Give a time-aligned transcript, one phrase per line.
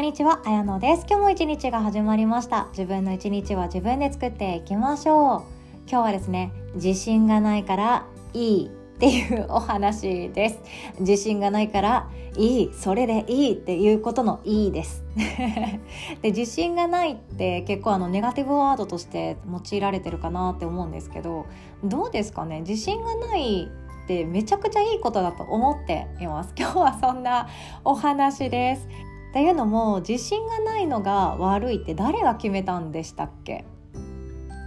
[0.00, 1.04] こんにちは、あやのです。
[1.06, 2.68] 今日も一日が始まりました。
[2.70, 5.42] 自分の一日は自分で作っていきましょう。
[5.86, 10.60] 今日はですね、自信がないからいいっていうお話です。
[11.00, 15.04] 自信がないからいい、それでいいっていうことのいいです。
[16.22, 21.44] で自信がないって結構あのネガティブワードとして用いられてるかなって思うんですけど、
[21.84, 22.60] どうですかね？
[22.60, 23.68] 自信がない
[24.04, 26.54] ってめちゃくちゃいいことだと思っています。
[26.56, 27.48] 今日はそんな
[27.84, 28.88] お話です。
[29.30, 33.64] っていうのも自信がないのが悪いって誰が決めたんでしたっけ？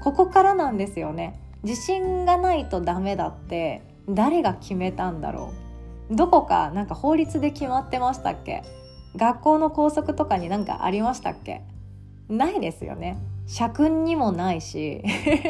[0.02, 1.40] ここからなんですよね。
[1.64, 5.52] 自信がないとダメだって誰が決めたんだろ
[6.10, 6.16] う？
[6.16, 8.64] どこかなんか法律で決まってましたっけ？
[9.18, 11.62] 学校の校則とかになんかありましたっけ？
[12.30, 13.18] ないですよね。
[13.46, 15.04] 社訓にもないし。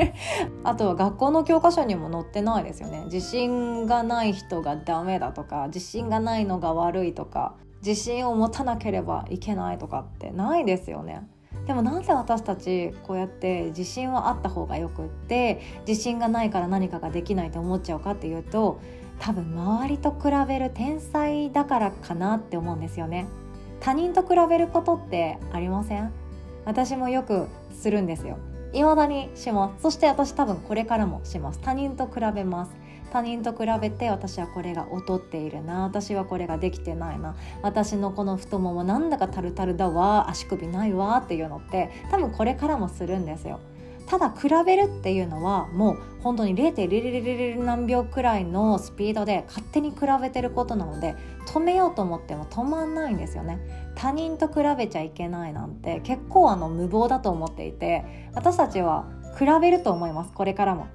[0.65, 3.03] あとは学校の教科書にも載ってないですよね。
[3.05, 7.53] 自信がない人がダメだとか自信がないのが悪いとか。
[7.85, 11.27] 自信を持たなければいけないとかってないですよね。
[11.67, 18.79] でもなんで私たちこうやって自信はあった方がよくって自信がないから何かができないと思っちゃうかっていうと
[19.19, 23.27] 多分周りと比べる天才だからかなって思うんですよね。
[23.79, 26.11] 他人と比べることってありません？
[26.65, 28.37] 私もよくするんですよ。
[28.73, 32.71] 未だにしますそして私多分これからもします他人と比べます
[33.13, 43.59] 他人と比べて私はこれが劣っているな私はこれができてないな私のこの太ももなんだかタルタルだわ足首ないわっていうのって多分これからもするんですよ。
[44.07, 51.15] ただ比べるっていうのはもう本当に0.00何秒くらいのスピードで勝手に比べてることなので
[51.47, 53.59] 止めようと思っても止まんないんですよね。
[53.95, 59.05] 他人と比べちゃいけないなんて結構あの無謀だと思っていて私たちは
[59.37, 60.87] 比べると思いますこれからも。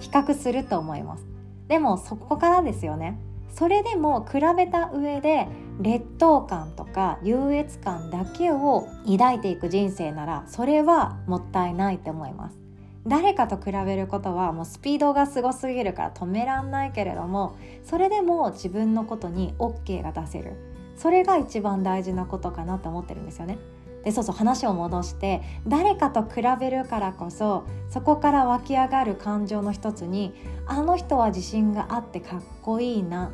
[0.00, 1.37] 比較すると思います。
[1.68, 3.18] でもそこからですよね。
[3.50, 5.48] それでも比べた上で
[5.80, 12.58] 劣等感とか優越感だけを抱いていく人生ならそれはもったいないって思います。
[13.06, 20.54] 誰かと比べることはもうスピードがすごすぎるから止めらんないけれどもそれでも自分のことに OK が出せる。
[20.96, 23.58] それが一番大事なことかなと思ってるんですよね。
[24.04, 30.34] でそうそう話を戻して誰かと比べるからこそそこから湧き上がる感情の一つに
[30.66, 33.32] あの人は自信があってかっこいいな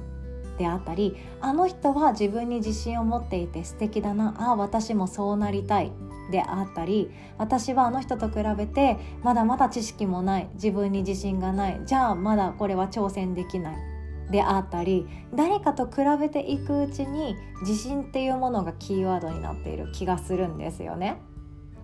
[0.59, 5.93] であったりあの人は自分に自信を持っていて素敵だなあ私もそうなりたい
[6.31, 13.94] であったり私はあの人と比べてまだまだ知識もない自分に自信がないじゃあまだこれは挑戦できない
[14.31, 21.21] であったり誰かと比べていくうちに自信っていうものがキーワードになっている気がするんですよね。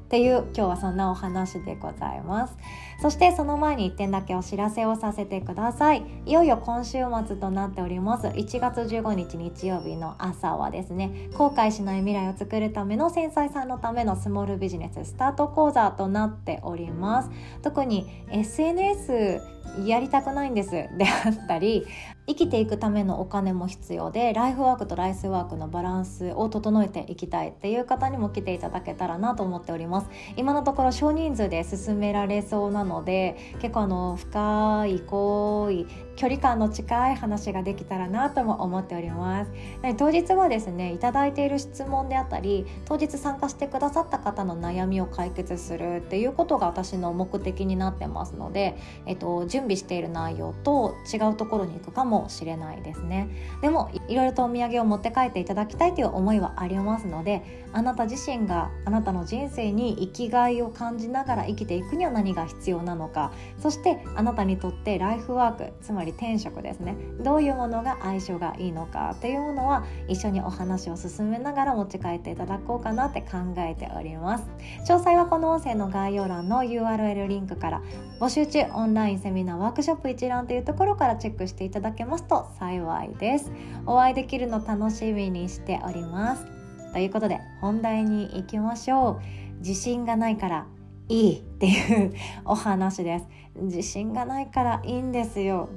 [0.04, 2.56] っていう今日はそんなお話でございます。
[3.00, 6.02] そしてその前に1点だけお知らせをさせてください。
[6.26, 8.26] いよいよ今週末となっております。
[8.26, 17.30] 1月15日日曜日の朝はですね後悔しない未来を作るための繊細さんのためのスモールビジネススタート講座となっております。
[17.62, 20.70] 特に SNS やりたくないんです。
[20.96, 21.86] であったり
[22.26, 30.10] 生きていくためのお金も必要でライフワークとライスワークのバランスを整えていきたいっていう方にも来ていただけたらなと思っております。
[30.36, 35.86] 今のところ少人数で進められそうなので結構あの深い濃い
[36.20, 39.50] 距離感の近い話ができたらなとも思っております。
[39.96, 48.76] 当日はですねいただいている質問であったり当日参加してくださった方の悩みを解決するっていうことが私の目的になってますので、
[49.06, 53.30] えっと、準備している内容と違うところに行くかもしれないですね。
[53.62, 66.96] でもいろいろとお土産を持って帰っていただきたいという思いはありますのであなた自身があなたの人生に生きがいを感じながら生きていくには何が必要なのかそしてあなたにとってライフワークつまり転職ですね。
[67.20, 74.44] どういうものが相性がいいのかっていうものは一緒にお話を進めながら持ち帰っていただこうかなって考えております。
[74.86, 77.82] 詳細はこの音声の概要欄の URL リンクから
[78.20, 83.50] 募集中オンラインセミナーワークショップ一覧というところからチェックしていただけますと幸いです。
[83.86, 86.46] お会いできるの楽しみにしております。
[86.92, 89.20] ということで本題に行きましょう。
[89.60, 90.66] 自信がないから
[91.08, 92.14] いいっていう
[92.44, 93.26] お話です。
[93.56, 95.68] 自信がないからいいんですよ。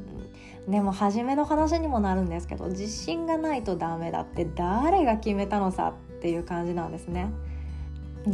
[0.68, 7.30] でも初めの話にもなるんですけど自信がないとダメだって誰が決めたのさっていう感じなんですね。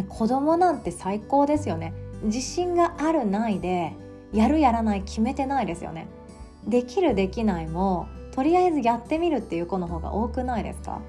[0.07, 1.93] 子供なんて最高ですよね。
[2.23, 3.93] 自信があるないで
[4.31, 6.07] やるやらない決めてないですよね。
[6.67, 11.01] できるできないもとりあえずやってみるっていう子の方が多くないですか？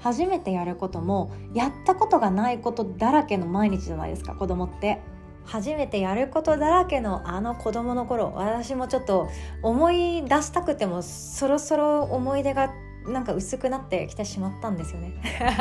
[0.00, 5.02] 初めてやることもやったことがないことだらけの毎日じゃないですか子供って。
[5.46, 9.28] 初めてやることだらけのあの子供の頃私もちょっと
[9.62, 12.72] 思い出したくてもそろそろ思い出が
[13.06, 15.14] なんか薄くなってきてしまったんですよね。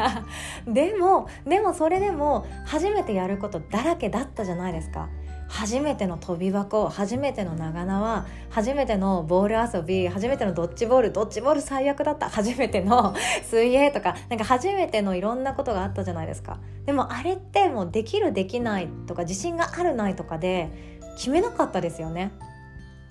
[0.68, 5.10] でもでもそれでも初めてやることだらけだったじゃないですか。
[5.48, 16.58] 初めての跳び箱初めての長縄初めてのボール遊び初めてのドッジボールドッジボール最悪だった初めての 水泳とかなんか初めてのいろんなことがあったじゃないですか。
[16.86, 20.70] でもあれってもうできるできないとか自信があるないとかで
[21.16, 22.32] 決めなかったですよね。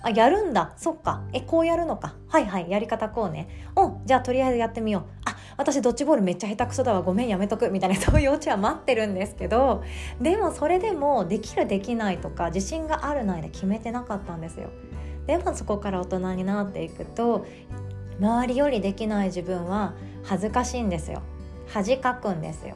[0.03, 1.23] あやるんだそっか。
[1.33, 2.15] えこうやるのか。
[2.27, 3.47] はいはいやり方こうね。
[3.75, 5.24] おじゃあとりあえずやってみよう。
[5.57, 9.83] 私ドッジボールめっちゃ下手くそだわごめんやめとくみたいなそういうオチは待ってるんですけど
[10.19, 14.69] でもそれでもできるできないとか自信があるないで決めてなかったんですよ。
[15.27, 17.45] でもそこから大人になっていくと
[18.19, 19.93] 周りよりできない自分は
[20.23, 21.21] 恥ずかしいんですよ。
[21.67, 22.75] 恥かくんですよ。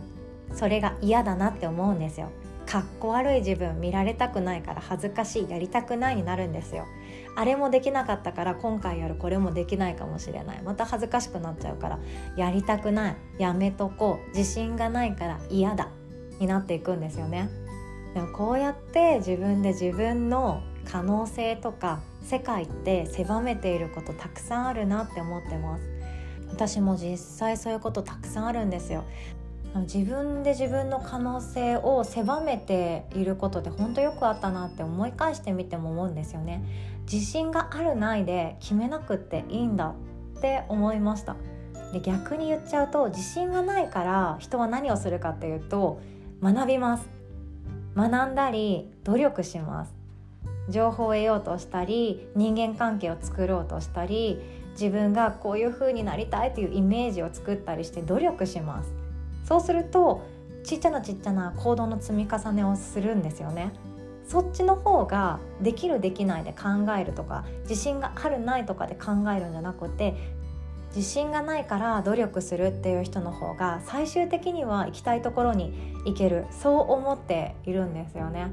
[0.53, 2.29] それが嫌だなって思うんですよ。
[2.69, 6.85] かっこ悪い自分見られたくないから恥ずかしいやりたくないになるんですよ。
[7.35, 10.61] あれもできなかったから今回やるこれもできないかもしれない。
[10.61, 11.99] また恥ずかしくなっちゃうから
[12.37, 13.15] やりたくない。
[13.39, 14.37] やめとこう。
[14.37, 15.89] 自信がないから嫌だ
[16.39, 17.49] になっていくんですよね。
[18.13, 25.83] でもこうやって自分で自分の可能性とか世界って狭めていることたくさんあるなって思ってます。
[26.51, 29.05] 私も実際そういうことたくさんあるんですよ。
[29.75, 36.63] 自分で自分の可能性を狭めていることで本当よくあったなって思い返してみても思うんですよね。
[37.11, 39.93] 自信があるないで決めなくっていいんだ
[40.37, 41.35] って思いました。
[41.93, 46.01] で逆に言っちゃうと自信がないから人は何をするかっていうと
[46.41, 47.09] 学びます。
[47.95, 49.93] 学んだり努力します。
[50.69, 54.39] 情報を得ようとしたり人間関係を作ろうとしたり
[54.71, 58.98] 自分がこういう風になりたいというイメージを作ったりして努力します。
[59.49, 60.21] そうすると
[60.63, 63.71] ちっちゃなちっちゃな行動の積み重ねをするんですよね。
[64.27, 70.13] そっちの方ができるできないで考えるとか自信があるないとかで考えるんじゃなくて
[70.95, 76.45] 自信がないから努力するっていう人の方が最終的には行きたいところに行ける。
[76.51, 78.51] そう思っているんですよね。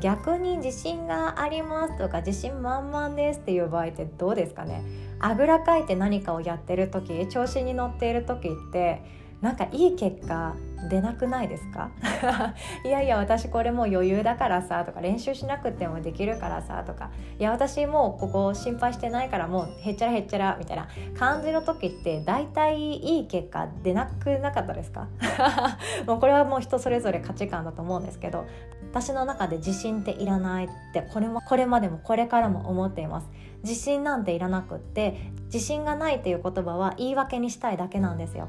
[0.00, 4.82] 逆に自信がありますとか自信満々ですっていう場合ってどうですかね。
[5.20, 10.54] あぐらかいて何かをやってる時調子に乗っている時ってなんかいい結果
[10.90, 11.90] 出なくないですか？
[12.84, 17.10] いやいや私これもう余裕だからさとか練習しなくてもできるからさとか。
[17.38, 20.88] いや私もうここ心配してないからもうへっちゃらへっちゃらみたいな。
[21.18, 25.08] 感じの時って大体いい結果出なくなかったですか？
[26.06, 28.46] もうこれはもう人それぞれ価値観だと思うんですけど。
[28.94, 33.28] 私の中で自信っていらないってこれもこれまでもこれからも思っています。
[33.64, 38.46] 自信なんていらなくって自信がないっていう言葉は言い訳にしたいだけなんですよ。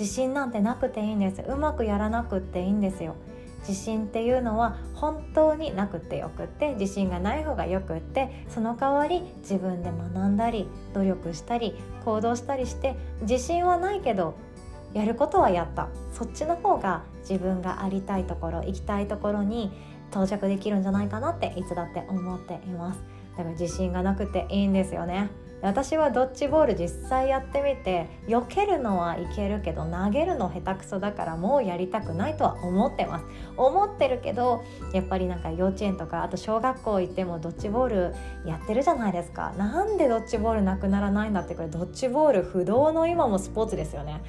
[0.00, 1.42] 自信なんてなくていいんです。
[1.42, 3.16] うまくやらなくっていいんですよ。
[3.68, 11.74] 自信っていうのは本当になくてよくって自信がない方がよくってその代わり自分で学んだり努力したり
[12.06, 14.34] 行動したりして自信はないけど
[14.94, 15.88] やることはやった。
[16.14, 19.70] そっちの方が自分がありたいところ行きたいところに
[20.10, 23.04] 到着できるんじゃないかなっていつだって思っています。
[23.36, 25.28] だから自信がなくていいんですよね。
[25.62, 33.24] 私はドッジボール実際やってみて避けるのはいけるけど投げるの下手くそだからもうやりたくないとは思ってます。
[33.56, 38.14] 思ってるけどやっぱりなんか幼稚園とかあと小学校行ってもドッジボール
[38.48, 39.52] やってるじゃないですか。
[39.58, 44.22] なんでドッジボールなくならないんだってこれドッジボール不動の今もスポーツですよね。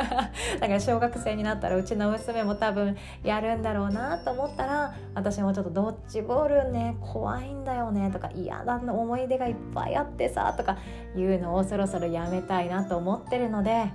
[0.60, 10.73] だから小学生になったらうちの娘も多分やるんだろうなと思ったら私もちょっとドッジボールね怖いんだよねとか嫌だな思い出がいっぱいあってさとか
[11.16, 13.90] いうのをそろそろやめたいなと思ってるので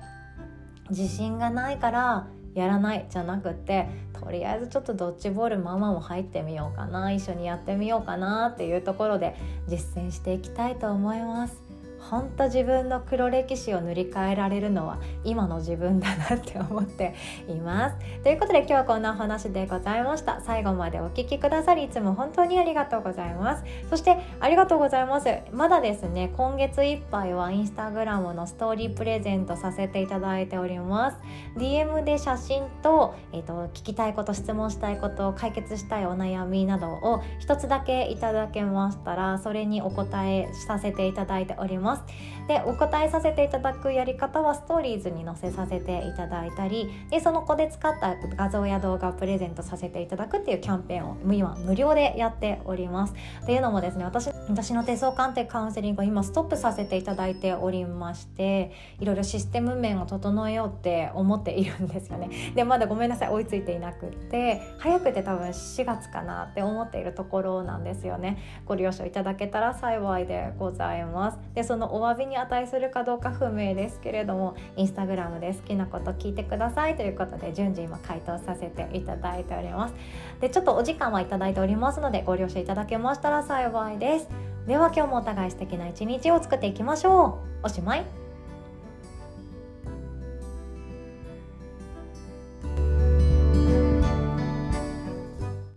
[0.90, 9.36] 自信がないからやらないじゃなくってとりあえずちょっとドッジボールママも入ってみようかな一緒にやってみようかなっていうところで
[9.68, 11.69] 実践していきたいと思います。
[12.00, 17.16] 本当自分の黒歴史を塗り替えられるのは今の自分だなって思って
[17.48, 17.98] います。
[18.24, 20.42] ということで今日はこんなお話でございました。
[20.42, 23.64] 最後までお聴きくださりいつも本当にありがとうございます。
[23.90, 25.30] そしてありがとうございます。
[25.52, 31.18] まだですね今月いっぱいはインスタグラムのストーリープレゼントさせていただいております。
[31.58, 41.89] DM で写真と,、えーと、聞きたいこと質問したいこと解決したいお悩みなどを一つだけいただけましたらそれにお答えさせていただいております。
[41.90, 42.04] ます。
[42.48, 53.14] でお答えさせていただくやり方はストーリーズに載せさせていただいたりでその子で使った画像や動画をプレゼントさせていただくっていうキャンペーンを今無料でやっております。
[53.44, 62.30] っていうのもですね私私の手相鑑定カウンセリングを今ストップさせていただいておりましていろいろシステム面を整えようって思っているんですよね。
[62.56, 68.38] でまだごめんなさい追いついていなくって早くて多分4月かなって思っているところなんですよね。
[68.66, 71.40] ご了承いただけたら幸いでございます。
[71.54, 76.96] でそののお詫びに値するかどうか不明ですけれどもインスタグラムで好きなこと聞いてください。
[76.96, 79.96] ということで順次今回答させていただいております。
[80.42, 84.30] でちょっとお時間はいただいておりますのでご了承いただけましたら幸いです。
[84.68, 87.66] では今日もお互い素敵な一日を作っていきましょう。
[87.66, 88.19] おしまい。